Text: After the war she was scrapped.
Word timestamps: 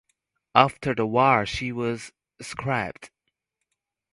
After 0.55 0.95
the 0.95 1.05
war 1.05 1.45
she 1.45 1.71
was 1.71 2.11
scrapped. 2.41 3.11